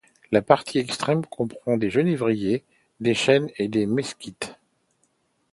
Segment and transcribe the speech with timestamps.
[0.31, 2.63] La partie extrême comprend des genévriers,
[3.01, 4.55] des chênes et des mesquites.